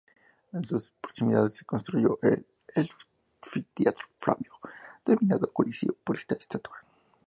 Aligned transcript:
En 0.53 0.65
sus 0.65 0.89
proximidades 0.99 1.57
se 1.57 1.63
construyó 1.65 2.17
el 2.23 2.43
anfiteatro 3.43 4.07
Flavio, 4.17 4.53
denominado 5.05 5.53
"Coliseo" 5.53 5.93
por 6.03 6.17
esta 6.17 6.33
estatua. 6.33 6.83